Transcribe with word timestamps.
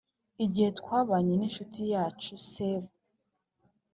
igihe 0.45 0.69
twabanye 0.79 1.33
n` 1.35 1.43
inshuti 1.47 1.81
yacu 1.93 2.31
sebu 2.49 2.91